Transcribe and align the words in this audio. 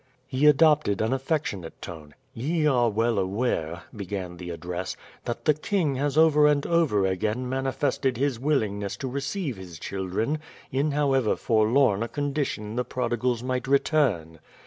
He 0.25 0.47
adopted 0.47 0.99
an 0.99 1.13
affectionate 1.13 1.79
tone: 1.79 2.15
"Ye 2.33 2.65
are 2.65 2.89
well 2.89 3.19
aware," 3.19 3.83
began 3.95 4.37
the 4.37 4.49
address, 4.49 4.97
"that 5.25 5.45
the 5.45 5.53
king 5.53 5.93
has 5.97 6.17
over 6.17 6.47
and 6.47 6.65
over 6.65 7.05
again 7.05 7.47
manifested 7.47 8.17
his 8.17 8.39
willingness 8.39 8.97
to 8.97 9.07
receive 9.07 9.57
his 9.57 9.77
children, 9.77 10.39
in 10.71 10.89
however 10.93 11.35
forlorn 11.35 12.01
a 12.01 12.07
condition 12.07 12.77
the 12.77 12.83
prodigals 12.83 13.43
might 13.43 13.67
return. 13.67 14.39